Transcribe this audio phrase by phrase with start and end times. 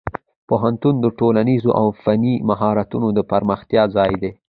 [0.47, 4.31] پوهنتون د ټولنیزو او فني مهارتونو د پراختیا ځای دی.